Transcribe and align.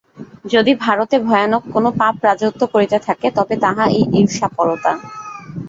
যদি 0.53 0.71
ভারতে 0.83 1.15
ভয়ানক 1.21 1.63
কোন 1.73 1.85
পাপ 1.99 2.15
রাজত্ব 2.27 2.61
করিতে 2.73 2.97
থাকে, 3.07 3.27
তবে 3.37 3.55
তাহা 3.63 3.83
এই 3.91 4.03
ঈর্ষাপরতা। 4.19 4.91